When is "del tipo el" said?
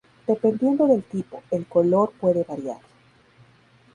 0.87-1.67